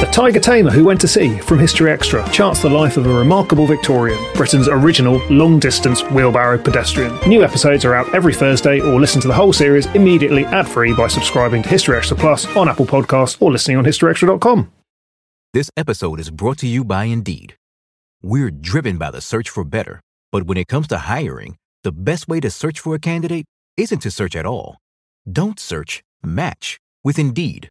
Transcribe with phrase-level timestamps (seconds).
[0.00, 3.12] The Tiger Tamer Who Went to Sea from History Extra charts the life of a
[3.14, 7.18] remarkable Victorian, Britain's original long distance wheelbarrow pedestrian.
[7.26, 10.92] New episodes are out every Thursday, or listen to the whole series immediately ad free
[10.92, 14.70] by subscribing to History Extra Plus on Apple Podcasts or listening on historyextra.com.
[15.54, 17.56] This episode is brought to you by Indeed.
[18.22, 22.28] We're driven by the search for better, but when it comes to hiring, the best
[22.28, 23.46] way to search for a candidate
[23.78, 24.76] isn't to search at all.
[25.30, 27.70] Don't search, match with Indeed.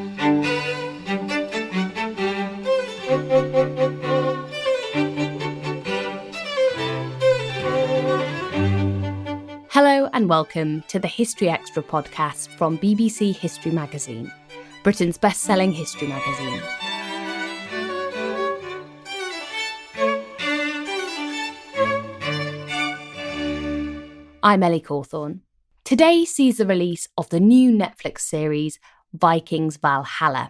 [9.73, 14.29] Hello and welcome to the History Extra podcast from BBC History Magazine,
[14.83, 16.61] Britain's best selling history magazine.
[24.43, 25.39] I'm Ellie Cawthorne.
[25.85, 28.77] Today sees the release of the new Netflix series
[29.13, 30.49] Vikings Valhalla,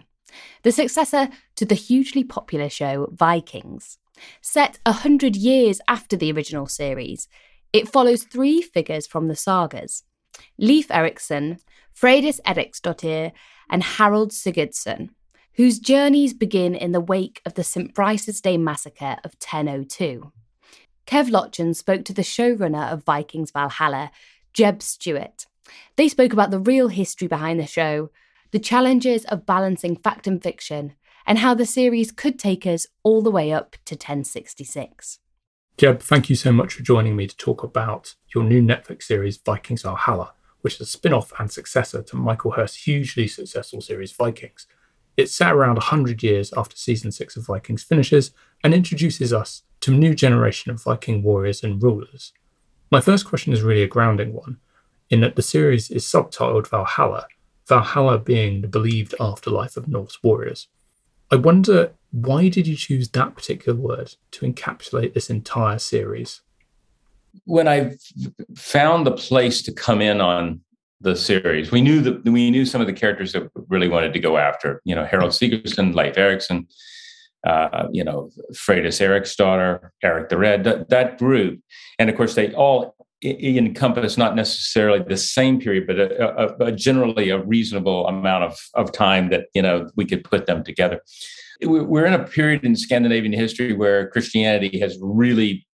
[0.64, 3.98] the successor to the hugely popular show Vikings.
[4.40, 7.28] Set a hundred years after the original series,
[7.72, 10.04] it follows three figures from the sagas
[10.58, 11.58] Leif Erikson,
[11.94, 13.32] Freydis Eriksdottir,
[13.70, 15.10] and Harald Sigurdsson,
[15.54, 17.94] whose journeys begin in the wake of the St.
[17.94, 20.32] Brice's Day massacre of 1002.
[21.06, 24.10] Kev Lochun spoke to the showrunner of Vikings Valhalla,
[24.52, 25.46] Jeb Stuart.
[25.96, 28.10] They spoke about the real history behind the show,
[28.50, 30.94] the challenges of balancing fact and fiction,
[31.26, 35.18] and how the series could take us all the way up to 1066.
[35.78, 39.38] Jeb, thank you so much for joining me to talk about your new Netflix series,
[39.38, 44.12] Vikings Valhalla, which is a spin off and successor to Michael Hirst's hugely successful series,
[44.12, 44.66] Vikings.
[45.16, 49.92] It's set around 100 years after season 6 of Vikings finishes and introduces us to
[49.92, 52.32] a new generation of Viking warriors and rulers.
[52.90, 54.58] My first question is really a grounding one,
[55.08, 57.26] in that the series is subtitled Valhalla,
[57.66, 60.68] Valhalla being the believed afterlife of Norse warriors.
[61.32, 66.42] I wonder why did you choose that particular word to encapsulate this entire series?
[67.46, 67.96] When I
[68.54, 70.60] found the place to come in on
[71.00, 74.20] the series, we knew that we knew some of the characters that really wanted to
[74.20, 74.82] go after.
[74.84, 76.68] You know, Harald Sigurdsson, Leif Erikson,
[77.46, 81.60] uh, you know, Freydis daughter, Eric the Red, that, that group.
[81.98, 82.94] And of course, they all
[83.24, 88.58] encompass not necessarily the same period, but a, a, a generally a reasonable amount of,
[88.74, 91.00] of time that, you know, we could put them together
[91.66, 95.66] we're in a period in Scandinavian history where Christianity has really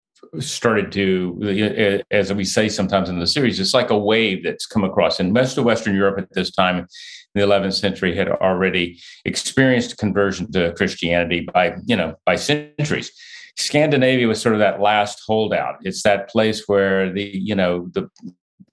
[0.41, 4.85] started to, as we say sometimes in the series, it's like a wave that's come
[4.85, 5.21] across.
[5.21, 6.87] And most of Western Europe at this time in
[7.35, 13.13] the 11th century had already experienced conversion to Christianity by, you know, by centuries.
[13.57, 15.77] Scandinavia was sort of that last holdout.
[15.83, 18.09] It's that place where the, you know, the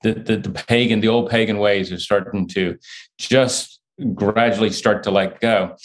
[0.04, 2.78] the, the, the pagan, the old pagan ways are starting to
[3.18, 3.80] just
[4.14, 5.76] gradually start to let go.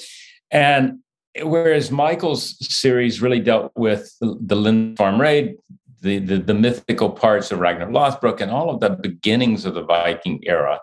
[0.51, 0.99] And
[1.43, 5.57] whereas Michael's series really dealt with the, the Lindisfarne raid,
[6.01, 9.85] the, the, the mythical parts of Ragnar Lothbrok, and all of the beginnings of the
[9.85, 10.81] Viking era.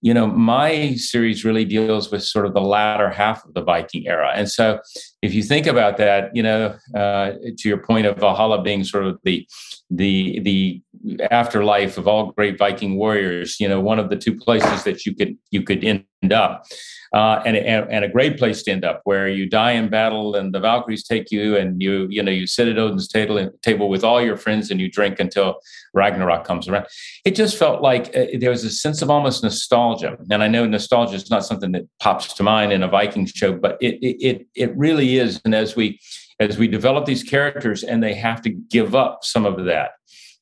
[0.00, 4.06] You know, my series really deals with sort of the latter half of the Viking
[4.06, 4.78] era, and so
[5.20, 9.04] if you think about that, you know, uh, to your point of Valhalla being sort
[9.04, 9.46] of the
[9.90, 10.82] the the
[11.30, 15.14] afterlife of all great Viking warriors, you know, one of the two places that you
[15.14, 16.64] could you could end up
[17.12, 20.34] uh, and, and, and a great place to end up where you die in battle
[20.34, 23.88] and the Valkyries take you and you you know you sit at Odin's table table
[23.88, 25.60] with all your friends and you drink until
[25.94, 26.86] Ragnarok comes around.
[27.24, 30.66] It just felt like uh, there was a sense of almost nostalgia, and I know
[30.66, 34.46] nostalgia is not something that pops to mind in a Viking show, but it it
[34.54, 35.40] it really is.
[35.44, 35.98] And as we
[36.40, 39.92] as we develop these characters and they have to give up some of that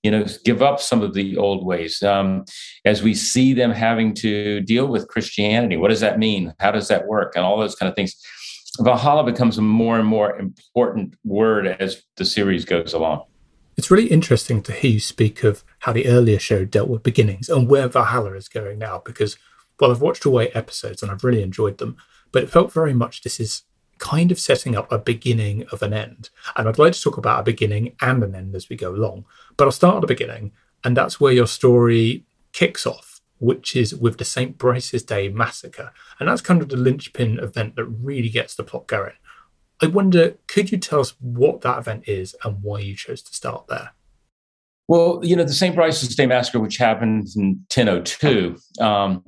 [0.07, 2.01] you know, give up some of the old ways.
[2.01, 2.45] Um,
[2.85, 6.55] as we see them having to deal with Christianity, what does that mean?
[6.61, 7.33] How does that work?
[7.35, 8.15] And all those kind of things.
[8.79, 13.25] Valhalla becomes a more and more important word as the series goes along.
[13.77, 17.49] It's really interesting to hear you speak of how the earlier show dealt with beginnings
[17.49, 19.37] and where Valhalla is going now, because,
[19.81, 21.97] well, I've watched eight episodes and I've really enjoyed them,
[22.31, 23.63] but it felt very much this is
[23.99, 26.31] kind of setting up a beginning of an end.
[26.57, 29.25] And I'd like to talk about a beginning and an end as we go along.
[29.57, 30.53] But I'll start at the beginning,
[30.85, 34.59] and that's where your story kicks off, which is with the St.
[34.59, 35.93] Brice's Day massacre.
[36.19, 39.15] And that's kind of the linchpin event that really gets the plot going.
[39.83, 43.35] I wonder, could you tell us what that event is and why you chose to
[43.35, 43.93] start there?
[44.89, 45.75] Well, you know, the St.
[45.75, 49.25] Brice's Day massacre, which happened in 1002, um,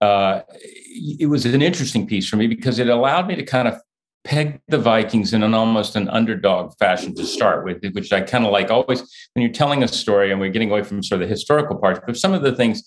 [0.00, 3.80] uh, it was an interesting piece for me because it allowed me to kind of
[4.24, 8.44] peg the Vikings in an almost an underdog fashion to start with, which I kind
[8.46, 9.00] of like always
[9.34, 12.00] when you're telling a story and we're getting away from sort of the historical parts.
[12.06, 12.82] But some of the things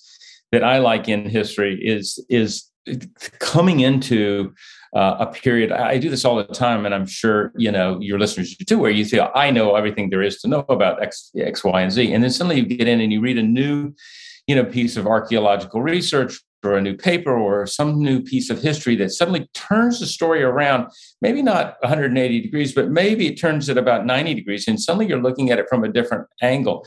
[0.51, 2.69] that I like in history is is
[3.39, 4.53] coming into
[4.95, 5.71] uh, a period.
[5.71, 8.79] I do this all the time, and I'm sure you know your listeners do too,
[8.79, 11.91] where you feel I know everything there is to know about X, X, Y, and
[11.91, 13.93] Z, and then suddenly you get in and you read a new,
[14.47, 16.39] you know, piece of archaeological research
[16.71, 20.43] or a new paper or some new piece of history that suddenly turns the story
[20.43, 20.87] around,
[21.21, 24.67] maybe not 180 degrees, but maybe it turns it about 90 degrees.
[24.67, 26.85] And suddenly you're looking at it from a different angle.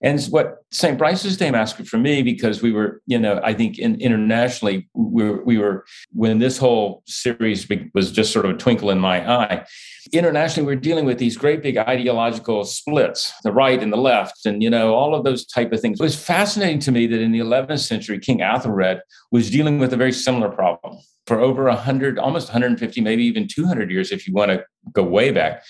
[0.00, 0.98] And what St.
[1.38, 5.44] Day Massacre for me, because we were, you know, I think in, internationally, we were,
[5.44, 9.66] we were, when this whole series was just sort of a twinkle in my eye,
[10.12, 14.62] internationally, we're dealing with these great big ideological splits, the right and the left, and,
[14.62, 16.00] you know, all of those type of things.
[16.00, 19.00] It was fascinating to me that in the 11th century, King Athelred
[19.30, 23.90] was dealing with a very similar problem for over 100, almost 150, maybe even 200
[23.90, 25.62] years, if you want to go way back.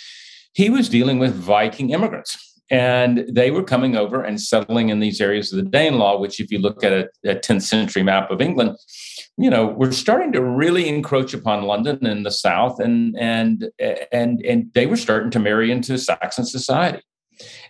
[0.53, 5.21] He was dealing with Viking immigrants and they were coming over and settling in these
[5.21, 8.41] areas of the Danelaw, which, if you look at a, a 10th century map of
[8.41, 8.77] England,
[9.39, 13.71] you know, we're starting to really encroach upon London in the south, and and
[14.13, 17.03] and and they were starting to marry into Saxon society.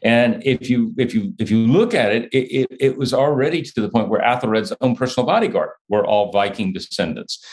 [0.03, 3.63] And if you if you if you look at it, it, it, it was already
[3.63, 7.45] to the point where Athelred's own personal bodyguard were all Viking descendants.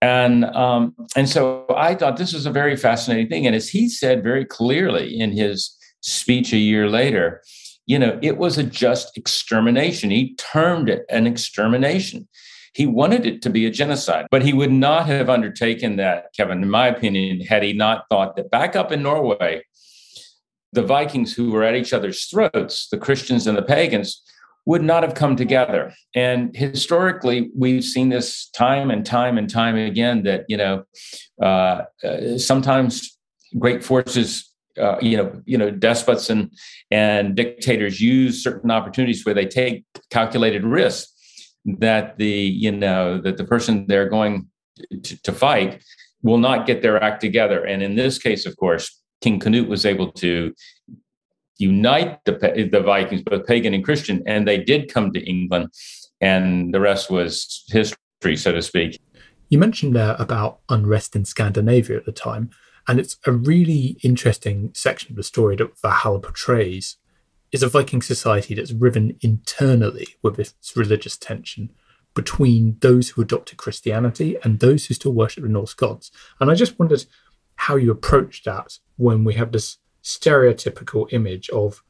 [0.00, 3.46] And um, and so I thought this was a very fascinating thing.
[3.46, 7.42] And as he said very clearly in his speech a year later,
[7.86, 10.10] you know, it was a just extermination.
[10.10, 12.28] He termed it an extermination.
[12.74, 16.62] He wanted it to be a genocide, but he would not have undertaken that, Kevin,
[16.62, 19.62] in my opinion, had he not thought that back up in Norway,
[20.72, 24.20] the Vikings who were at each other's throats, the Christians and the pagans,
[24.66, 25.94] would not have come together.
[26.14, 30.84] And historically, we've seen this time and time and time again that, you know,
[31.40, 33.16] uh, uh, sometimes
[33.58, 36.52] great forces uh, you know, you know, despots and
[36.90, 41.12] and dictators use certain opportunities where they take calculated risks
[41.64, 44.46] that the you know that the person they're going
[45.02, 45.82] to, to fight
[46.22, 47.64] will not get their act together.
[47.64, 50.52] And in this case, of course, King Canute was able to
[51.58, 55.68] unite the the Vikings, both pagan and Christian, and they did come to England,
[56.20, 59.00] and the rest was history, so to speak.
[59.48, 62.50] You mentioned there about unrest in Scandinavia at the time.
[62.88, 66.96] And it's a really interesting section of the story that Valhalla portrays
[67.52, 71.70] is a Viking society that's riven internally with its religious tension
[72.14, 76.10] between those who adopted Christianity and those who still worship the Norse gods.
[76.40, 77.04] And I just wondered
[77.56, 81.82] how you approach that when we have this stereotypical image of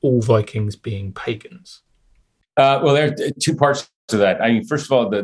[0.00, 1.82] all Vikings being pagans.
[2.56, 4.42] Uh, well, there are two parts to that.
[4.42, 5.22] I mean, first of all, the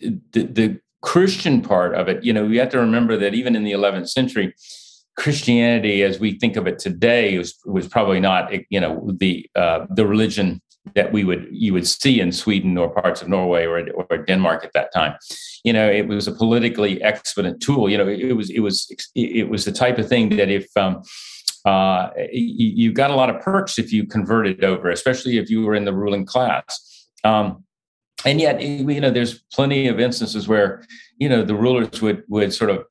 [0.00, 3.54] the the, the Christian part of it, you know, we have to remember that even
[3.54, 4.54] in the 11th century,
[5.16, 9.86] Christianity, as we think of it today, was was probably not, you know, the uh,
[9.90, 10.62] the religion
[10.94, 14.64] that we would you would see in Sweden or parts of Norway or, or Denmark
[14.64, 15.16] at that time.
[15.64, 17.90] You know, it was a politically expedient tool.
[17.90, 21.02] You know, it was it was it was the type of thing that if um,
[21.64, 25.62] uh, you, you got a lot of perks if you converted over, especially if you
[25.62, 27.08] were in the ruling class.
[27.24, 27.64] Um,
[28.24, 30.84] and yet you know there's plenty of instances where
[31.18, 32.84] you know the rulers would would sort of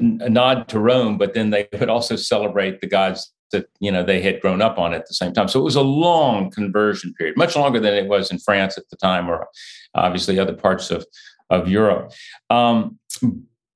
[0.00, 4.20] nod to rome but then they would also celebrate the gods that you know they
[4.20, 5.48] had grown up on at the same time.
[5.48, 8.88] So it was a long conversion period much longer than it was in france at
[8.90, 9.48] the time or
[9.94, 11.06] obviously other parts of
[11.50, 12.12] of europe.
[12.50, 12.98] Um,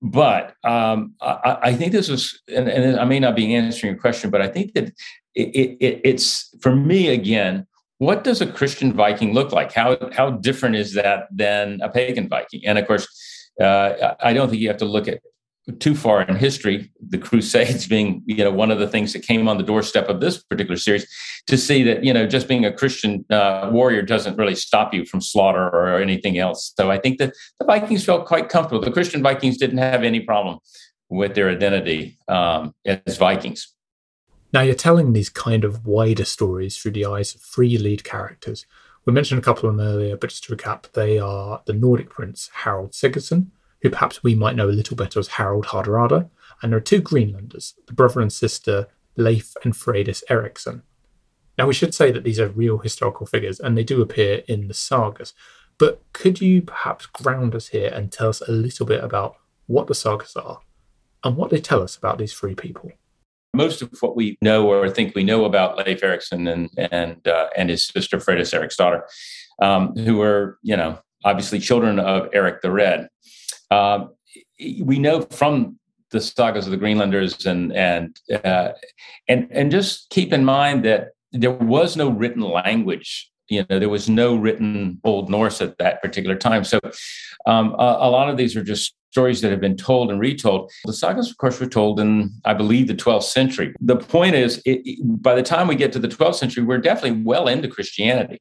[0.00, 4.00] but um, I, I, think this was and, and, i may not be answering your
[4.00, 4.92] question but i think that
[5.34, 7.66] it, it, it's for me again
[7.98, 9.72] what does a Christian Viking look like?
[9.72, 12.62] How how different is that than a pagan Viking?
[12.64, 13.06] And of course,
[13.60, 15.20] uh, I don't think you have to look at
[15.80, 19.48] too far in history, the Crusades being you know one of the things that came
[19.48, 21.06] on the doorstep of this particular series,
[21.46, 25.04] to see that you know just being a Christian uh, warrior doesn't really stop you
[25.04, 26.72] from slaughter or anything else.
[26.76, 28.82] So I think that the Vikings felt quite comfortable.
[28.82, 30.58] The Christian Vikings didn't have any problem
[31.10, 33.74] with their identity um, as Vikings.
[34.50, 38.64] Now, you're telling these kind of wider stories through the eyes of three lead characters.
[39.04, 42.08] We mentioned a couple of them earlier, but just to recap, they are the Nordic
[42.08, 43.48] prince Harald Sigurdsson,
[43.82, 46.30] who perhaps we might know a little better as Harald Hardrada,
[46.62, 48.86] and there are two Greenlanders, the brother and sister
[49.16, 50.82] Leif and Freydis Eriksson.
[51.58, 54.68] Now, we should say that these are real historical figures and they do appear in
[54.68, 55.34] the sagas,
[55.76, 59.36] but could you perhaps ground us here and tell us a little bit about
[59.66, 60.60] what the sagas are
[61.22, 62.92] and what they tell us about these three people?
[63.54, 67.48] Most of what we know or think we know about Leif Erikson and and uh,
[67.56, 69.02] and his sister Freydis Eriksdottir,
[69.62, 73.08] um, who were you know obviously children of Eric the Red.
[73.70, 74.06] Uh,
[74.82, 75.78] we know from
[76.10, 78.72] the sagas of the Greenlanders and and uh,
[79.28, 83.30] and and just keep in mind that there was no written language.
[83.48, 86.64] You know, there was no written Old Norse at that particular time.
[86.64, 86.80] So,
[87.46, 90.70] um, a, a, lot of these are just stories that have been told and retold.
[90.84, 93.74] The sagas, of course, were told in, I believe, the 12th century.
[93.80, 97.22] The point is, it, by the time we get to the 12th century, we're definitely
[97.22, 98.40] well into Christianity.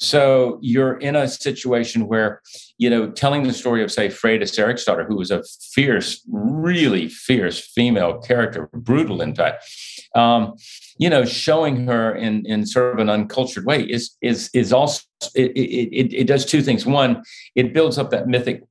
[0.00, 2.40] So you're in a situation where,
[2.78, 7.58] you know, telling the story of, say, Freydis Eriksdottir, who was a fierce, really fierce
[7.58, 9.64] female character, brutal, in fact,
[10.14, 10.54] um,
[10.98, 15.02] you know, showing her in in sort of an uncultured way is is is also
[15.34, 16.86] it, it, it does two things.
[16.86, 17.22] One,
[17.54, 18.62] it builds up that mythic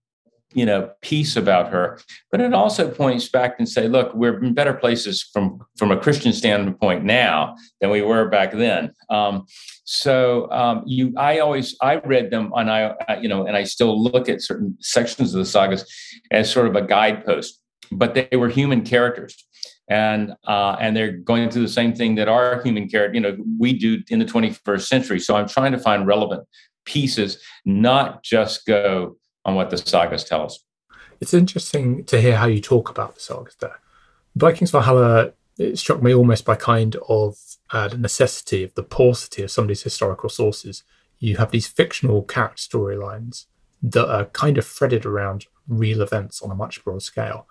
[0.57, 1.99] you know piece about her.
[2.31, 5.97] But it also points back and say look we're in better places from from a
[5.97, 8.93] christian standpoint now than we were back then.
[9.09, 9.45] Um,
[9.85, 14.03] so um, you i always i read them and I, you know and i still
[14.03, 15.85] look at certain sections of the sagas
[16.31, 17.61] as sort of a guidepost
[17.91, 19.45] but they were human characters.
[19.89, 23.37] And uh, and they're going through the same thing that our human character you know
[23.57, 25.19] we do in the 21st century.
[25.19, 26.43] So i'm trying to find relevant
[26.85, 29.15] pieces not just go
[29.47, 30.59] on what the sagas tell us.
[31.19, 33.79] It's interesting to hear how you talk about the sagas there.
[34.35, 37.37] Vikings Valhalla it struck me almost by kind of
[37.71, 40.83] uh, the necessity of the paucity of some of these historical sources.
[41.19, 43.45] You have these fictional character storylines
[43.81, 47.47] that are kind of threaded around real events on a much broader scale.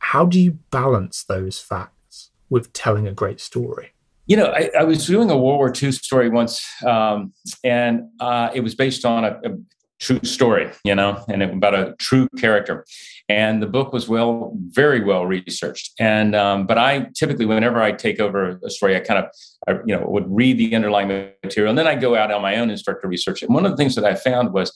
[0.00, 3.92] How do you balance those facts with telling a great story?
[4.26, 7.32] You know, I, I was doing a World War II story once, um,
[7.64, 9.50] and uh, it was based on a, a,
[10.00, 12.84] true story, you know, and it, about a true character.
[13.28, 15.92] And the book was well, very well researched.
[15.98, 19.30] And um, but I typically, whenever I take over a story, I kind of,
[19.66, 21.08] I, you know, would read the underlying
[21.44, 23.46] material, and then I go out on my own and start to research it.
[23.46, 24.72] And one of the things that I found was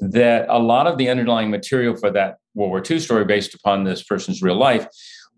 [0.00, 3.84] that a lot of the underlying material for that World War II story, based upon
[3.84, 4.88] this person's real life,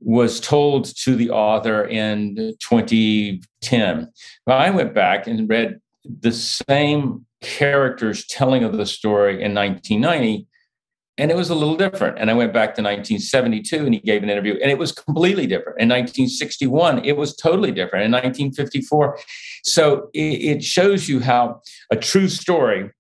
[0.00, 4.12] was told to the author in 2010.
[4.46, 5.80] Well, I went back and read
[6.20, 10.46] the same character's telling of the story in 1990
[11.18, 12.16] and it was a little different.
[12.18, 15.46] And i went back to 1972 and he gave an interview and it was completely
[15.46, 15.80] different.
[15.80, 18.04] In 1961 it was totally different.
[18.04, 19.18] In 1954
[19.64, 21.60] so it, shows you how
[21.90, 22.90] a true story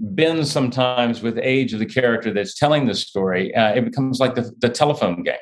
[0.00, 3.54] bends sometimes with age of the character that's telling the story.
[3.54, 5.36] Uh, it becomes like the, the telephone game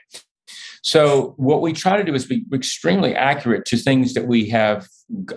[0.83, 4.87] so what we try to do is be extremely accurate to things that we have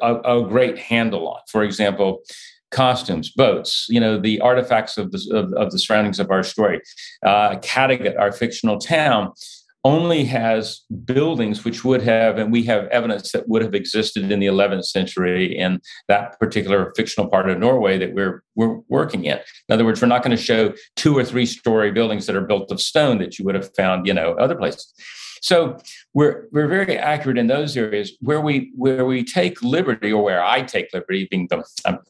[0.02, 2.22] a, a great handle on for example
[2.72, 6.82] costumes, boats, you know, the artifacts of the, of, of the surroundings of our story.
[7.25, 9.32] Uh, Kattegat, our fictional town,
[9.86, 14.40] only has buildings which would have, and we have evidence that would have existed in
[14.40, 19.38] the 11th century in that particular fictional part of Norway that we're we're working in.
[19.70, 22.42] In other words, we're not going to show two or three story buildings that are
[22.42, 24.92] built of stone that you would have found, you know, other places.
[25.46, 25.78] So
[26.16, 30.44] we're we're very accurate in those areas where we where we take liberty, or where
[30.44, 31.64] I take liberty, being the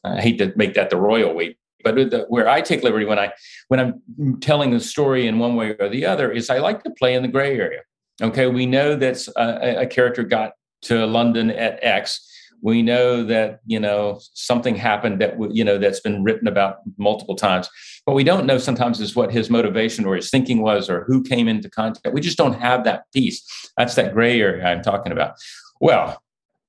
[0.04, 3.18] I hate to make that the royal way, but the, where I take liberty when
[3.18, 3.34] I
[3.68, 6.90] when I'm telling the story in one way or the other is I like to
[6.92, 7.82] play in the gray area.
[8.22, 10.52] Okay, we know that a, a character got
[10.82, 12.26] to London at X
[12.66, 17.36] we know that you know something happened that you know that's been written about multiple
[17.36, 17.70] times
[18.04, 21.22] but we don't know sometimes is what his motivation or his thinking was or who
[21.22, 22.12] came into contact.
[22.12, 23.40] We just don't have that piece
[23.78, 25.34] that's that gray area i'm talking about.
[25.80, 26.20] Well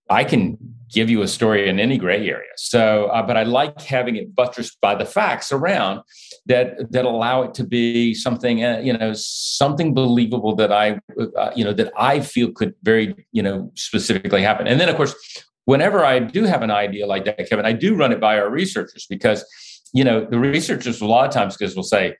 [0.10, 0.58] i can
[0.94, 2.54] give you a story in any gray area.
[2.58, 6.02] So uh, but i like having it buttressed by the facts around
[6.46, 11.00] that that allow it to be something uh, you know something believable that i
[11.42, 14.68] uh, you know that i feel could very you know specifically happen.
[14.68, 15.16] And then of course
[15.68, 18.50] whenever I do have an idea like that, Kevin, I do run it by our
[18.50, 19.46] researchers because,
[19.94, 22.16] you know, the researchers a lot of times because will say,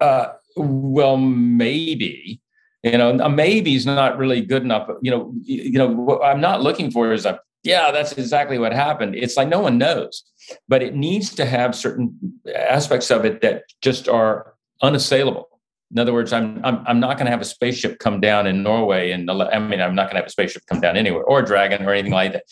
[0.00, 2.40] uh, well, maybe,
[2.82, 4.88] you know, a maybe is not really good enough.
[5.00, 8.72] You know, you know, what I'm not looking for is a yeah, that's exactly what
[8.72, 9.14] happened.
[9.14, 10.24] It's like no one knows,
[10.68, 12.18] but it needs to have certain
[12.52, 15.51] aspects of it that just are unassailable
[15.92, 18.62] In other words, I'm I'm, I'm not going to have a spaceship come down in
[18.62, 21.40] Norway, and I mean, I'm not going to have a spaceship come down anywhere, or
[21.40, 22.44] a dragon, or anything like that.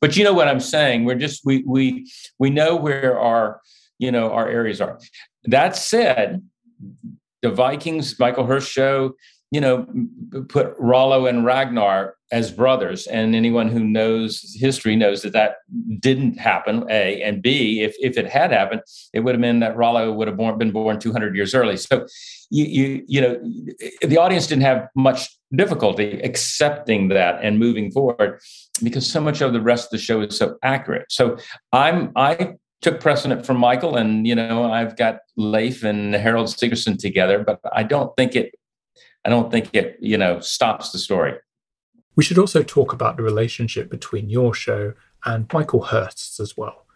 [0.00, 1.04] But you know what I'm saying?
[1.04, 3.60] We're just we we we know where our
[3.98, 4.98] you know our areas are.
[5.44, 6.42] That said,
[7.42, 9.14] the Vikings, Michael Hirst show,
[9.50, 9.86] you know,
[10.48, 15.58] put Rollo and Ragnar as brothers, and anyone who knows history knows that that
[16.00, 16.84] didn't happen.
[16.90, 20.26] A and B, if if it had happened, it would have been that Rollo would
[20.26, 21.76] have born, been born 200 years early.
[21.76, 22.06] So,
[22.50, 23.40] you you you know,
[24.02, 28.40] the audience didn't have much difficulty accepting that and moving forward
[28.82, 31.06] because so much of the rest of the show is so accurate.
[31.08, 31.38] So,
[31.72, 36.98] I'm I took precedent from Michael, and you know, I've got Leif and Harald Sigurdsson
[36.98, 38.52] together, but I don't think it
[39.26, 41.34] I don't think it, you know, stops the story.
[42.14, 46.86] We should also talk about the relationship between your show and Michael Hirst's as well.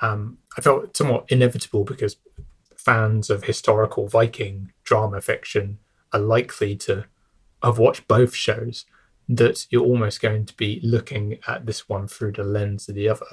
[0.00, 2.16] Um, I felt somewhat inevitable because
[2.76, 5.78] fans of historical Viking drama fiction
[6.12, 7.06] are likely to
[7.62, 8.86] have watched both shows,
[9.28, 13.08] that you're almost going to be looking at this one through the lens of the
[13.08, 13.26] other.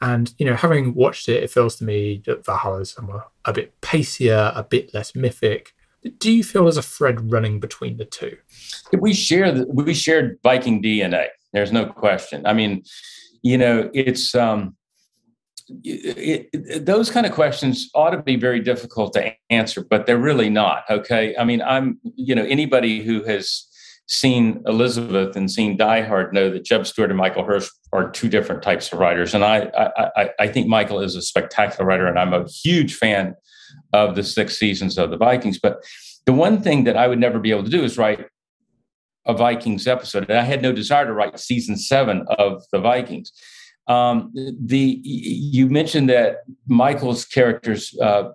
[0.00, 3.52] And, you know, having watched it, it feels to me that Valhalla is somewhere a
[3.52, 5.74] bit pacier, a bit less mythic,
[6.18, 8.36] do you feel there's a thread running between the two?
[8.92, 11.28] We share the, we shared Viking DNA.
[11.52, 12.46] There's no question.
[12.46, 12.82] I mean,
[13.42, 14.76] you know, it's um,
[15.84, 20.18] it, it, those kind of questions ought to be very difficult to answer, but they're
[20.18, 20.84] really not.
[20.90, 23.64] Okay, I mean, I'm you know anybody who has
[24.06, 28.28] seen Elizabeth and seen Die Hard know that Jeb Stuart and Michael Hirst are two
[28.28, 29.70] different types of writers, and I
[30.16, 33.34] I, I think Michael is a spectacular writer, and I'm a huge fan
[33.92, 35.58] of the six seasons of the Vikings.
[35.58, 35.84] But
[36.26, 38.26] the one thing that I would never be able to do is write
[39.26, 40.28] a Vikings episode.
[40.28, 43.32] And I had no desire to write season seven of the Vikings.
[43.86, 48.32] Um, the you mentioned that Michael's characters uh,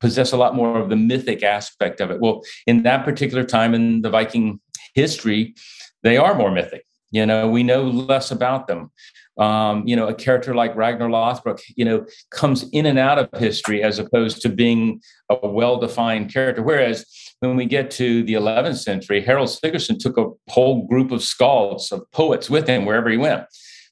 [0.00, 2.20] possess a lot more of the mythic aspect of it.
[2.20, 4.60] Well, in that particular time in the Viking
[4.94, 5.54] history,
[6.02, 6.84] they are more mythic.
[7.12, 8.90] You know, we know less about them.
[9.38, 13.40] Um, you know, a character like Ragnar Lothbrok, you know, comes in and out of
[13.40, 15.00] history as opposed to being
[15.30, 16.62] a well-defined character.
[16.62, 17.06] Whereas
[17.40, 21.90] when we get to the 11th century, Harald Sigurdsson took a whole group of skalds,
[21.90, 23.44] of poets with him wherever he went.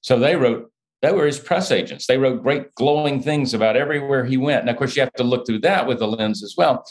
[0.02, 0.70] So they wrote,
[1.02, 2.06] they were his press agents.
[2.06, 4.60] They wrote great glowing things about everywhere he went.
[4.60, 6.84] And of course, you have to look through that with a lens as well.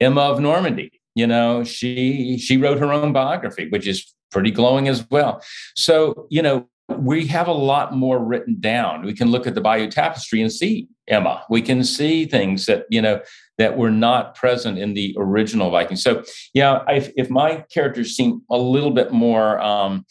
[0.00, 4.88] Emma of Normandy, you know, she she wrote her own biography, which is pretty glowing
[4.88, 5.42] as well.
[5.76, 6.66] So, you know,
[6.98, 9.04] we have a lot more written down.
[9.04, 11.44] We can look at the Bayeux Tapestry and see Emma.
[11.50, 13.20] We can see things that you know
[13.58, 15.96] that were not present in the original Viking.
[15.96, 16.24] So,
[16.54, 20.04] yeah, if, if my characters seem a little bit more um,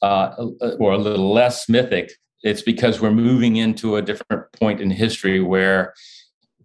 [0.00, 0.34] uh,
[0.78, 5.40] or a little less mythic, it's because we're moving into a different point in history
[5.40, 5.92] where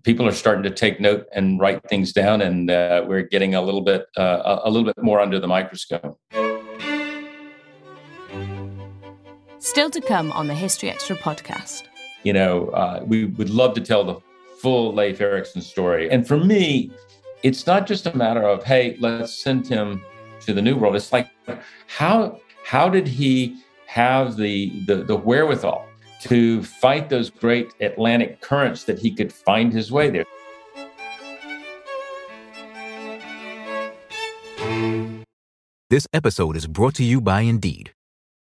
[0.04, 3.62] people are starting to take note and write things down, and uh, we're getting a
[3.62, 6.20] little bit uh, a little bit more under the microscope.
[9.64, 11.84] Still to come on the History Extra podcast.
[12.24, 14.20] You know, uh, we would love to tell the
[14.60, 16.12] full Leif Erikson story.
[16.12, 16.92] And for me,
[17.44, 20.04] it's not just a matter of, hey, let's send him
[20.42, 20.98] to the New World.
[20.98, 21.30] It's like,
[21.88, 25.88] how how did he have the the, the wherewithal
[26.24, 30.26] to fight those great Atlantic currents that he could find his way there?
[35.90, 37.94] This episode is brought to you by Indeed.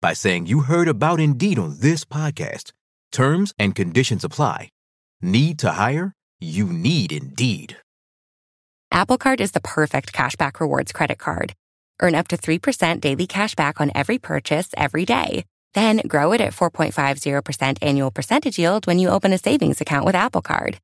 [0.00, 2.72] by saying you heard about Indeed on this podcast.
[3.12, 4.70] Terms and conditions apply.
[5.20, 6.14] Need to hire?
[6.40, 7.76] You need Indeed.
[8.90, 11.54] Apple Card is the perfect cashback rewards credit card.
[12.00, 15.44] Earn up to 3% daily cash back on every purchase every day.
[15.74, 20.14] Then grow it at 4.50% annual percentage yield when you open a savings account with
[20.14, 20.78] Apple Card.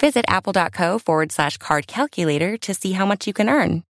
[0.00, 3.84] Visit apple.co forward slash card calculator to see how much you can earn.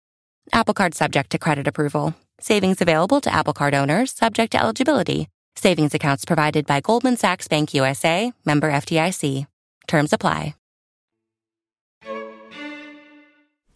[0.54, 2.14] Apple Card subject to credit approval.
[2.40, 5.28] Savings available to Apple Card owners subject to eligibility.
[5.56, 9.48] Savings accounts provided by Goldman Sachs Bank USA, member FDIC.
[9.88, 10.54] Terms apply.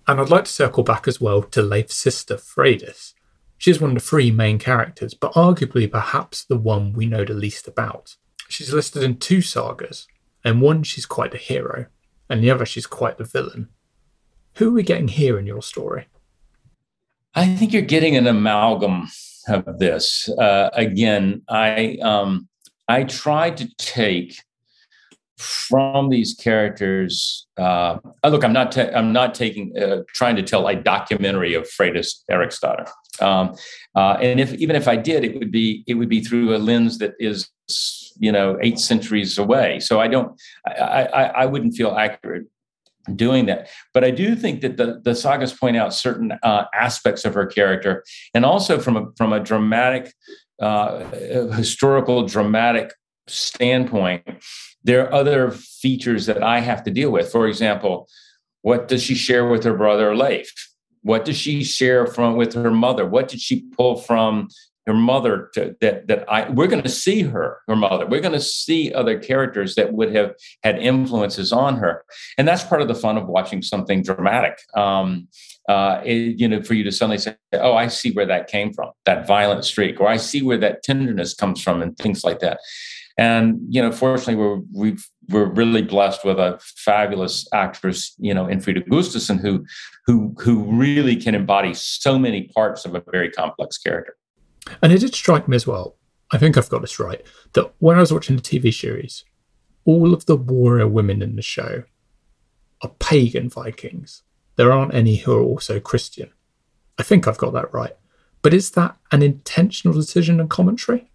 [0.07, 3.13] And I'd like to circle back as well to Leif's sister, Freydis.
[3.57, 7.33] She's one of the three main characters, but arguably perhaps the one we know the
[7.33, 8.15] least about.
[8.47, 10.07] She's listed in two sagas,
[10.43, 11.85] and one she's quite the hero,
[12.29, 13.69] and the other she's quite the villain.
[14.55, 16.07] Who are we getting here in your story?
[17.33, 19.07] I think you're getting an amalgam
[19.47, 20.29] of this.
[20.29, 22.47] Uh, again, I um,
[22.87, 24.41] I tried to take
[25.37, 27.47] from these characters.
[27.57, 28.71] Uh, look, I'm not.
[28.73, 29.77] Ta- I'm not taking.
[29.77, 32.89] Uh, trying to tell a documentary of Freydis Eriksdottir.
[33.21, 33.55] Um,
[33.95, 36.57] uh, and if even if I did, it would be it would be through a
[36.57, 37.49] lens that is
[38.19, 39.79] you know eight centuries away.
[39.79, 40.39] So I don't.
[40.67, 42.47] I, I, I wouldn't feel accurate
[43.15, 43.69] doing that.
[43.93, 47.45] But I do think that the, the sagas point out certain uh, aspects of her
[47.45, 50.13] character, and also from a from a dramatic,
[50.61, 51.03] uh,
[51.51, 52.93] historical, dramatic
[53.27, 54.23] standpoint,
[54.83, 57.31] there are other features that I have to deal with.
[57.31, 58.07] For example,
[58.61, 60.51] what does she share with her brother Leif?
[61.03, 63.07] What does she share from with her mother?
[63.07, 64.49] What did she pull from
[64.87, 68.05] her mother to, that that I we're going to see her her mother.
[68.07, 72.03] We're going to see other characters that would have had influences on her.
[72.37, 74.59] And that's part of the fun of watching something dramatic.
[74.75, 75.27] Um,
[75.69, 78.73] uh, it, you know for you to suddenly say oh I see where that came
[78.73, 82.39] from that violent streak or I see where that tenderness comes from and things like
[82.39, 82.59] that.
[83.17, 88.47] And you know fortunately we're we've we're really blessed with a fabulous actress, you know,
[88.47, 89.65] in Frida Gustavsson, who
[90.05, 94.15] who who really can embody so many parts of a very complex character.
[94.81, 95.95] And it did strike me as well,
[96.31, 97.21] I think I've got this right,
[97.53, 99.25] that when I was watching the TV series,
[99.85, 101.83] all of the warrior women in the show
[102.81, 104.23] are pagan Vikings.
[104.55, 106.31] There aren't any who are also Christian.
[106.97, 107.95] I think I've got that right.
[108.41, 111.09] But is that an intentional decision and commentary?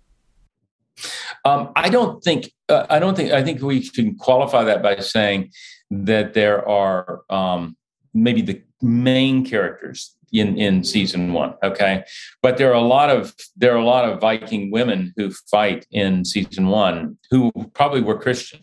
[1.45, 2.53] Um, I don't think.
[2.69, 3.33] Uh, I don't think.
[3.33, 5.51] I think we can qualify that by saying
[5.91, 7.77] that there are um,
[8.15, 12.05] maybe the main characters in in season one okay?
[12.43, 15.87] But there are a lot of there are a lot of viking women who fight
[15.91, 18.61] in season one who probably were christian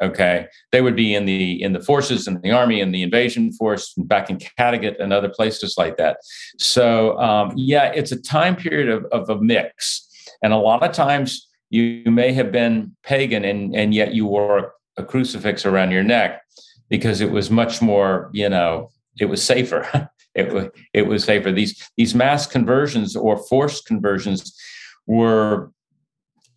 [0.00, 0.48] okay?
[0.72, 3.94] They would be in the in the forces and the army and the invasion force
[3.96, 6.18] back in Kattegat and other places like that.
[6.58, 10.08] So um, yeah it's a time period of, of a mix.
[10.42, 14.26] And a lot of times you, you may have been pagan and and yet you
[14.26, 16.42] wore a crucifix around your neck
[16.88, 21.52] because it was much more you know it was safer it was it was safer.
[21.52, 24.58] These these mass conversions or forced conversions
[25.06, 25.70] were,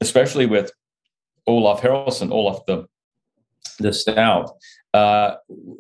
[0.02, 0.72] especially with
[1.46, 2.88] Olaf Haraldsson, Olaf the
[3.80, 4.52] the Stout.
[4.93, 5.36] Uh,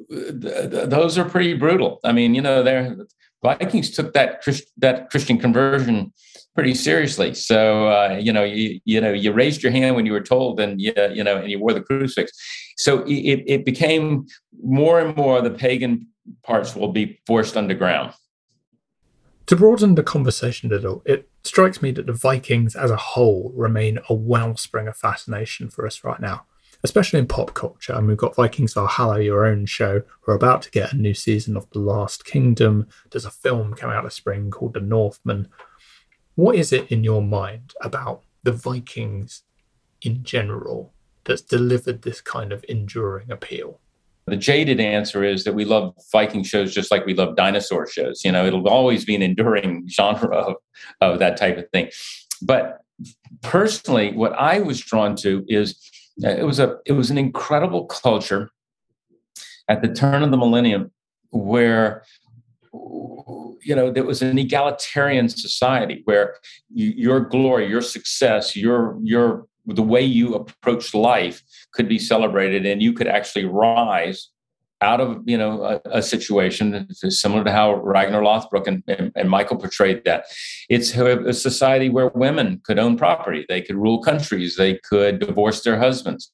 [0.09, 1.99] th- th- those are pretty brutal.
[2.03, 2.95] I mean, you know, they're
[3.41, 6.13] Vikings took that Christ- that Christian conversion
[6.53, 7.33] pretty seriously.
[7.33, 10.59] So uh, you know, you you know, you raised your hand when you were told,
[10.59, 12.31] and you, you know, and you wore the crucifix.
[12.77, 14.27] So it it became
[14.63, 16.07] more and more the pagan
[16.47, 18.13] parts will be forced underground.
[19.47, 23.51] To broaden the conversation a little, it strikes me that the Vikings as a whole
[23.55, 26.45] remain a wellspring of fascination for us right now,
[26.83, 27.93] especially in pop culture.
[27.93, 30.01] And we've got Vikings Valhalla, your own show.
[30.25, 32.87] We're about to get a new season of The Last Kingdom.
[33.11, 35.47] There's a film coming out this spring called The Northman.
[36.35, 39.43] What is it in your mind about the Vikings
[40.01, 43.79] in general that's delivered this kind of enduring appeal?
[44.27, 48.25] The jaded answer is that we love Viking shows just like we love dinosaur shows.
[48.25, 50.55] You know, it'll always be an enduring genre of,
[51.01, 51.89] of that type of thing.
[52.41, 52.81] But
[53.41, 55.79] personally, what I was drawn to is
[56.23, 58.49] uh, it was a it was an incredible culture
[59.69, 60.91] at the turn of the millennium
[61.31, 62.03] where
[62.73, 66.35] you know there was an egalitarian society where
[66.73, 71.41] your glory your success your your the way you approach life
[71.73, 74.29] could be celebrated and you could actually rise
[74.81, 79.29] out of you know a, a situation similar to how Ragnar Lothbrok and, and, and,
[79.29, 80.25] Michael portrayed that.
[80.69, 85.63] It's a society where women could own property, they could rule countries, they could divorce
[85.63, 86.31] their husbands.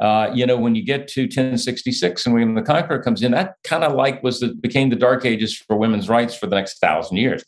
[0.00, 3.56] Uh, you know, when you get to 1066 and William the Conqueror comes in, that
[3.62, 6.78] kind of like was the became the dark ages for women's rights for the next
[6.78, 7.44] thousand years.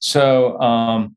[0.00, 1.16] So um,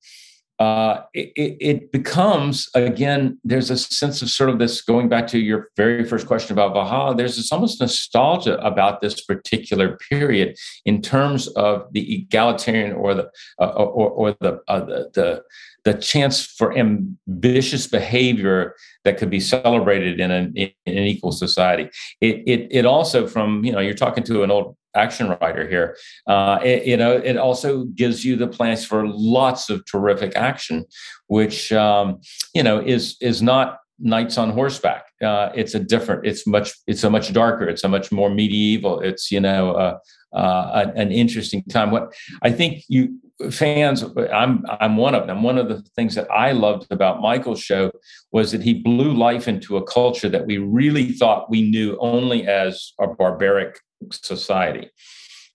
[0.62, 5.39] uh, it, it, becomes again there's a sense of sort of this going back to
[5.39, 11.02] your very first question about Valhalla there's this almost nostalgia about this particular period in
[11.02, 13.26] terms of the egalitarian or the
[13.60, 15.43] uh, or, or the, uh, the, the
[15.84, 21.89] the chance for ambitious behavior that could be celebrated in an, in an equal society.
[22.21, 25.97] It, it, it also, from you know, you're talking to an old action writer here.
[26.27, 30.86] Uh, it, you know, it also gives you the plans for lots of terrific action,
[31.27, 32.19] which um,
[32.54, 35.06] you know is is not knights on horseback.
[35.21, 36.25] Uh, it's a different.
[36.25, 36.73] It's much.
[36.88, 37.67] It's a much darker.
[37.67, 38.99] It's a much more medieval.
[38.99, 39.97] It's you know uh,
[40.34, 41.91] uh, an interesting time.
[41.91, 45.43] What I think you fans, I'm I'm one of them.
[45.43, 47.91] One of the things that I loved about Michael's show
[48.32, 52.47] was that he blew life into a culture that we really thought we knew only
[52.47, 53.80] as a barbaric
[54.11, 54.89] society.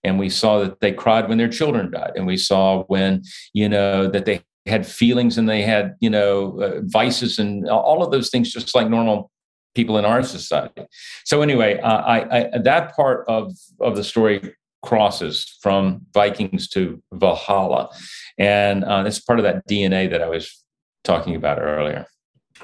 [0.03, 3.67] and we saw that they cried when their children died, and we saw when you
[3.67, 8.11] know that they had feelings and they had you know uh, vices and all of
[8.11, 9.31] those things, just like normal
[9.75, 10.85] people in our society.
[11.25, 17.01] So anyway, uh, I, I that part of of the story crosses from Vikings to
[17.13, 17.89] Valhalla,
[18.37, 20.63] and uh, it's part of that DNA that I was
[21.03, 22.05] talking about earlier.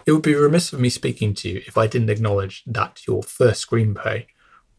[0.05, 3.23] It would be remiss of me speaking to you if I didn't acknowledge that your
[3.23, 4.25] first screenplay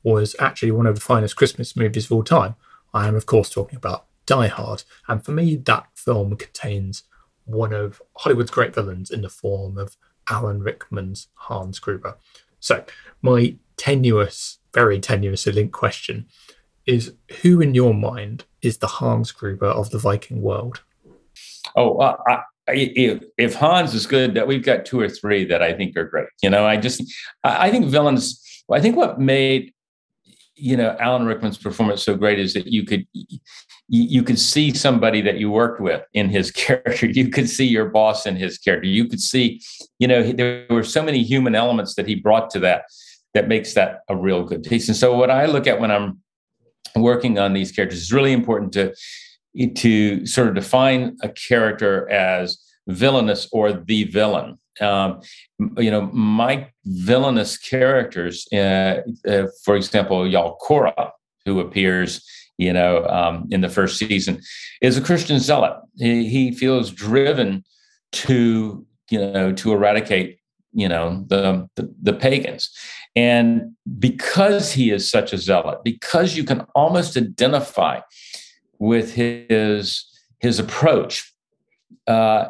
[0.05, 2.55] was actually one of the finest Christmas movies of all time.
[2.93, 7.03] I am, of course, talking about Die Hard, and for me, that film contains
[7.47, 9.97] one of Hollywood's great villains in the form of
[10.31, 12.17] Alan Rickman's Hans Gruber.
[12.61, 12.85] So,
[13.21, 16.27] my tenuous, very tenuously linked question
[16.87, 20.83] is who in your mind is the Hans Gruber of the Viking world?
[21.77, 25.63] Oh, uh, I, if, if Hans is good, that we've got two or three that
[25.63, 26.29] I think are great.
[26.43, 27.03] You know, I just
[27.43, 28.41] I think villains.
[28.71, 29.75] I think what made
[30.57, 33.07] you know Alan Rickman's performance so great is that you could
[33.89, 37.07] you, could see somebody that you worked with in his character.
[37.07, 38.89] You could see your boss in his character.
[38.89, 39.61] You could see,
[39.99, 42.85] you know, there were so many human elements that he brought to that
[43.35, 44.89] that makes that a real good piece.
[44.89, 46.21] And so what I look at when I'm
[46.97, 48.95] working on these characters is really important to
[49.77, 54.59] to sort of define a character as villainous or the villain.
[54.81, 55.21] Um,
[55.77, 61.11] you know, my villainous characters, uh, uh, for example, Jarl Kåre,
[61.45, 62.25] who appears,
[62.59, 64.41] you know, um, in the first season,
[64.81, 65.77] is a Christian zealot.
[65.97, 67.65] He, he, feels driven
[68.13, 70.39] to, you know, to eradicate,
[70.73, 72.71] you know, the, the the pagans,
[73.15, 78.01] and because he is such a zealot, because you can almost identify
[78.79, 80.05] with his
[80.41, 81.33] his approach,
[82.07, 82.49] uh,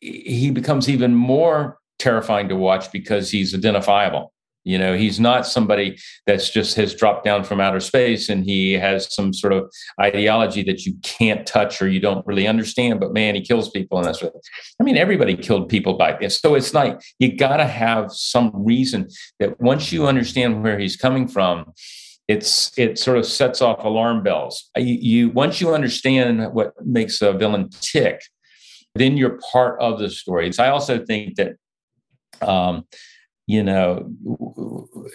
[0.00, 4.32] he becomes even more terrifying to watch because he's identifiable.
[4.64, 8.74] You know, he's not somebody that's just has dropped down from outer space and he
[8.74, 13.00] has some sort of ideology that you can't touch or you don't really understand.
[13.00, 14.96] But man, he kills people, and that's I mean.
[14.96, 19.08] Everybody killed people by this, so it's like you got to have some reason
[19.40, 21.72] that once you understand where he's coming from,
[22.28, 24.70] it's it sort of sets off alarm bells.
[24.76, 28.22] You, you once you understand what makes a villain tick,
[28.94, 30.52] then you're part of the story.
[30.52, 31.56] So I also think that,
[32.40, 32.84] um,
[33.46, 34.10] you know,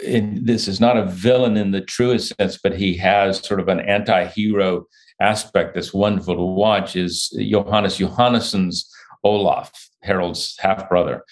[0.03, 3.79] this is not a villain in the truest sense, but he has sort of an
[3.79, 4.85] anti-hero
[5.21, 6.95] aspect that's wonderful to watch.
[6.95, 8.89] Is Jóhannes Jóhannesson's
[9.23, 9.71] Olaf,
[10.05, 11.23] Harald's half brother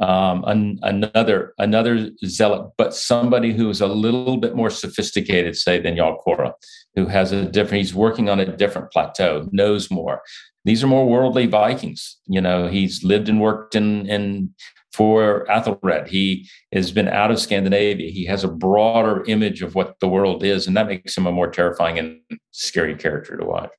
[0.00, 5.80] um, an, another another zealot, but somebody who is a little bit more sophisticated, say,
[5.80, 6.52] than Jarl Kåre,
[6.96, 7.78] who has a different.
[7.78, 10.22] He's working on a different plateau, knows more.
[10.64, 12.18] These are more worldly Vikings.
[12.26, 14.54] You know, he's lived and worked in in
[14.92, 16.08] for Athelred.
[16.08, 18.10] He has been out of Scandinavia.
[18.10, 21.32] He has a broader image of what the world is, and that makes him a
[21.32, 23.70] more terrifying and scary character to watch.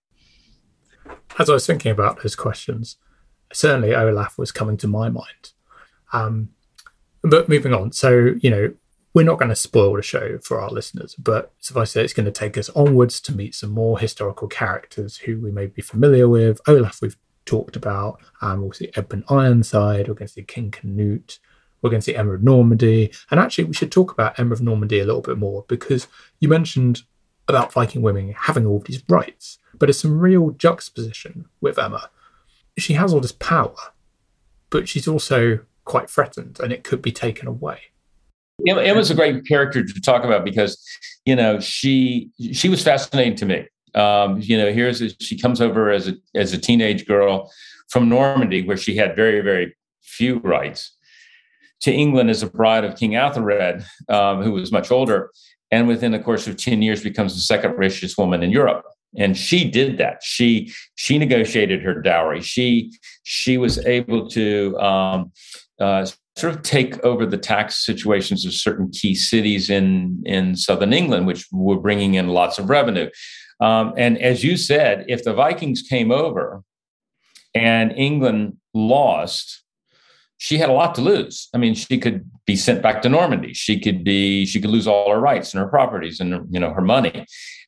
[1.40, 2.98] As I was thinking about those questions,
[3.52, 5.53] certainly Olaf was coming to my mind
[6.14, 6.50] um,
[7.22, 8.74] but moving on, so you know,
[9.14, 12.14] we're not going to spoil the show for our listeners, but suffice to say, it's
[12.14, 15.82] going to take us onwards to meet some more historical characters who we may be
[15.82, 16.60] familiar with.
[16.68, 18.20] Olaf, we've talked about.
[18.42, 20.08] Um, we'll see Edmund Ironside.
[20.08, 21.40] We're going to see King Canute.
[21.82, 23.12] We're going to see Emma of Normandy.
[23.30, 26.08] And actually, we should talk about Emma of Normandy a little bit more because
[26.40, 27.04] you mentioned
[27.48, 32.10] about Viking women having all these rights, but there's some real juxtaposition with Emma.
[32.78, 33.76] She has all this power,
[34.70, 37.80] but she's also quite threatened and it could be taken away.
[38.68, 40.84] Emma's a great character to talk about because,
[41.26, 43.68] you know, she she was fascinating to me.
[43.96, 47.52] Um, you know, here's a, she comes over as a as a teenage girl
[47.90, 50.96] from Normandy, where she had very very few rights,
[51.82, 55.32] to England as a bride of King Athelred, um, who was much older,
[55.72, 58.86] and within the course of ten years becomes the second richest woman in Europe.
[59.16, 60.24] And she did that.
[60.24, 62.42] She she negotiated her dowry.
[62.42, 62.94] She
[63.24, 65.32] she was able to um,
[65.80, 66.06] uh,
[66.36, 71.28] sort of take over the tax situations of certain key cities in in southern England,
[71.28, 73.10] which were bringing in lots of revenue.
[73.60, 76.64] Um, and as you said, if the Vikings came over
[77.54, 79.64] and England lost,
[80.38, 81.50] she had a lot to lose.
[81.54, 83.54] I mean, she could be sent back to Normandy.
[83.54, 86.74] She could be she could lose all her rights and her properties and you know
[86.74, 87.26] her money.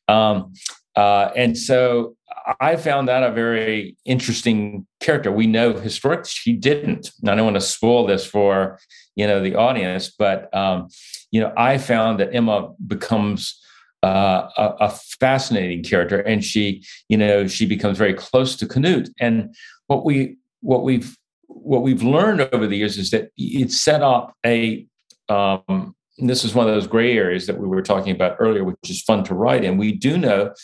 [0.08, 0.52] Um,
[0.96, 2.15] uh, and so
[2.60, 5.32] I found that a very interesting character.
[5.32, 7.10] We know historically she didn't.
[7.26, 8.78] I don't want to spoil this for
[9.16, 10.88] you know the audience, but um,
[11.30, 13.60] you know I found that Emma becomes
[14.02, 19.08] uh, a, a, fascinating character, and she you know she becomes very close to Canute.
[19.18, 19.54] And
[19.88, 21.16] what we what we've
[21.48, 24.86] what we've learned over the years is that it set up a
[25.28, 28.78] um, this is one of those gray areas that we were talking about earlier, which
[28.88, 29.76] is fun to write in.
[29.76, 30.54] We do know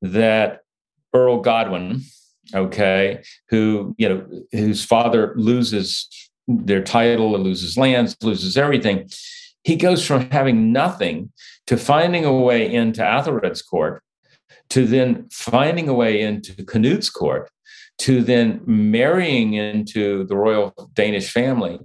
[0.00, 0.60] that
[1.14, 2.02] Earl Godwin,
[2.54, 6.08] okay, who, you know, whose father loses
[6.46, 9.08] their title, loses lands, loses everything.
[9.62, 11.32] He goes from having nothing
[11.66, 14.02] to finding a way into Athelred's court,
[14.70, 17.50] to then finding a way into Canute's court,
[17.98, 21.78] to then marrying into the royal Danish family,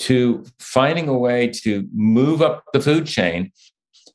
[0.00, 3.50] to finding a way to move up the food chain,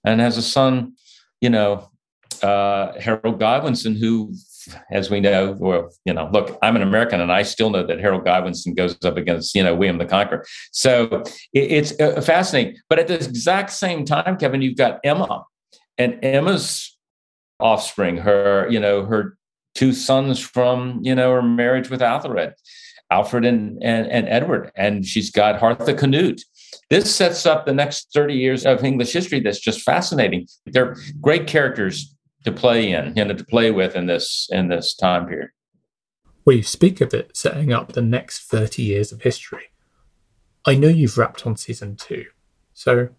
[0.06, 0.94] and has a son,
[1.42, 1.90] you know,
[2.42, 4.34] uh, Harold Godwinson, who,
[4.92, 8.00] as we know, well, you know, look, I'm an American, and I still know that
[8.00, 10.46] Harold Godwinson goes up against, you know, William the Conqueror.
[10.72, 12.78] So it, it's uh, fascinating.
[12.90, 15.44] But at the exact same time, Kevin, you've got Emma,
[15.98, 16.98] and Emma's
[17.60, 19.38] offspring, her, you know, her
[19.76, 22.54] two sons from, you know, her marriage with Athelred,
[23.12, 24.72] Alfred and, and, and Edward.
[24.76, 26.42] And she's got Harthacanute.
[26.90, 30.48] This sets up the next 30 years of English history that's just fascinating.
[30.66, 35.28] They're great characters to play in, and to play with in this in this time
[35.28, 35.50] period.
[36.46, 39.66] Well, you speak of it setting up the next 30 years of history.
[40.66, 42.26] I know you've wrapped on season two.
[42.74, 43.10] So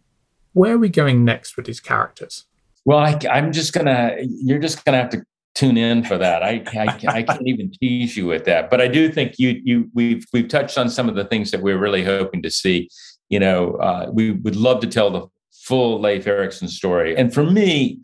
[0.53, 2.47] where are we going next with these characters?
[2.85, 4.17] Well, I, am just gonna.
[4.21, 5.23] You're just gonna have to
[5.55, 6.43] tune in for that.
[6.43, 9.91] I, I, I can't even tease you with that, but I do think you you
[9.95, 12.89] we've we've touched on some of the things that we're really hoping to see.
[13.29, 17.45] You know, uh, we would love to tell the full Leif Erikson story, and for
[17.45, 18.01] me,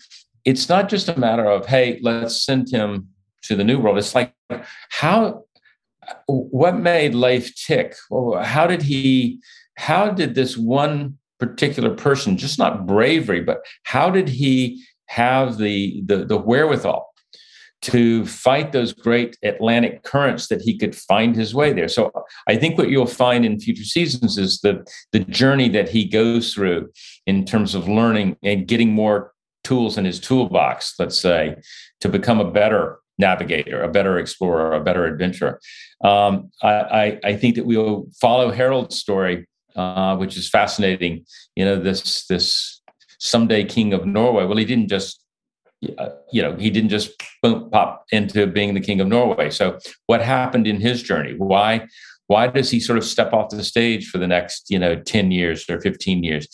[0.46, 3.08] it's not just a matter of hey, let's send him
[3.42, 3.98] to the new world.
[3.98, 4.32] It's like
[4.88, 5.44] how
[6.26, 7.94] what made Leif tick?
[8.42, 9.40] How did he?
[9.76, 16.02] How did this one particular person, just not bravery, but how did he have the,
[16.06, 17.12] the, the wherewithal
[17.82, 21.88] to fight those great Atlantic currents that he could find his way there.
[21.88, 22.10] So
[22.48, 26.54] I think what you'll find in future seasons is the, the journey that he goes
[26.54, 26.90] through
[27.26, 29.32] in terms of learning and getting more
[29.66, 31.56] tools in his toolbox, let's say,
[32.00, 35.58] to become a better navigator, a better explorer, a better adventurer.
[36.02, 41.24] Um, I, I, I think that we'll follow Harald's story uh, which is fascinating.
[41.54, 42.80] You know, this this
[43.18, 44.44] someday king of Norway.
[44.44, 45.22] Well, he didn't just
[45.98, 47.10] uh, you know he didn't just
[47.42, 49.50] boom, pop into being the king of Norway.
[49.50, 51.34] So what happened in his journey?
[51.36, 51.86] Why
[52.28, 55.30] why does he sort of step off the stage for the next you know 10
[55.30, 56.48] years or 15 years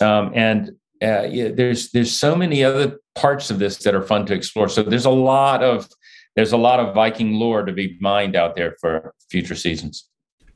[0.00, 0.72] um, and
[1.04, 4.68] uh, yeah, there's there's so many other parts of this that are fun to explore
[4.68, 5.88] so there's a lot of
[6.36, 10.08] there's a lot of viking lore to be mined out there for future seasons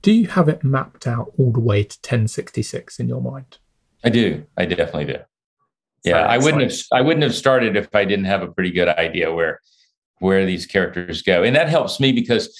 [0.03, 3.59] do you have it mapped out all the way to 1066 in your mind?
[4.05, 4.47] I do.
[4.57, 5.19] I definitely do.
[6.05, 8.89] Yeah, I wouldn't have I wouldn't have started if I didn't have a pretty good
[8.89, 9.61] idea where
[10.21, 11.43] where these characters go.
[11.43, 12.57] And that helps me because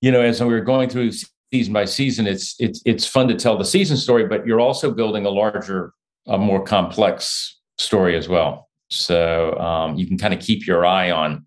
[0.00, 1.12] you know, as we're going through
[1.52, 4.90] season by season, it's it's it's fun to tell the season story, but you're also
[4.90, 5.92] building a larger,
[6.28, 8.68] a more complex story as well.
[8.90, 11.46] So um, you can kind of keep your eye on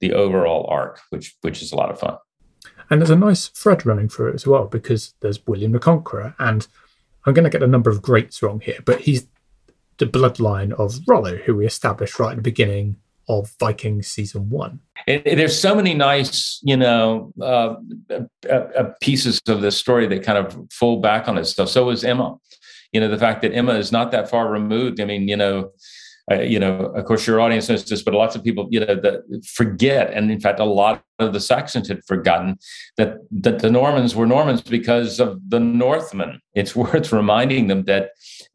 [0.00, 2.16] the overall arc, which which is a lot of fun.
[2.90, 6.34] And there's a nice thread running through it as well because there's William the Conqueror,
[6.38, 6.66] and
[7.24, 9.26] I'm going to get a number of greats wrong here, but he's
[9.98, 12.96] the bloodline of Rollo, who we established right at the beginning
[13.28, 14.80] of Vikings season one.
[15.06, 17.76] there's so many nice, you know, uh,
[18.10, 21.70] uh, uh, pieces of this story that kind of fall back on itself.
[21.70, 22.36] So is Emma.
[22.94, 25.00] You know, the fact that Emma is not that far removed.
[25.00, 25.72] I mean, you know,
[26.30, 28.94] uh, you know, of course, your audience knows this, but lots of people, you know,
[28.94, 32.56] that forget, and in fact, a lot of the Saxons had forgotten
[32.96, 36.40] that that the Normans were Normans because of the Northmen.
[36.54, 38.12] It's worth reminding them that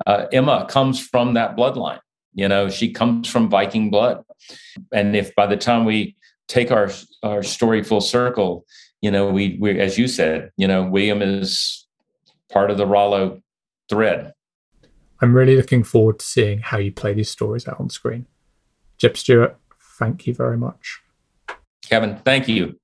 [0.08, 2.00] uh, Emma comes from that bloodline.
[2.34, 4.24] You know, she comes from Viking blood,
[4.92, 6.16] and if by the time we
[6.48, 6.90] take our
[7.22, 8.66] our story full circle,
[9.02, 11.86] you know, we we as you said, you know, William is
[12.52, 13.42] part of the Rollo
[13.90, 14.34] thread
[15.22, 18.26] I'm really looking forward to seeing how you play these stories out on screen.
[18.98, 19.58] Jeb Stuart,
[19.98, 21.02] thank you very much.
[21.84, 22.78] Kevin, thank you.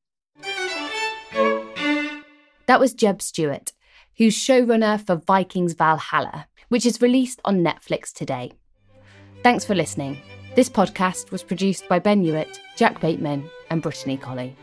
[2.68, 3.72] That was Jeb Stuart,
[4.18, 8.52] who's showrunner for Vikings Valhalla, which is released on Netflix today.
[9.44, 10.18] Thanks for listening.
[10.56, 14.56] This podcast was produced by Ben Hewitt, Jack Bateman, and Brittany Colley.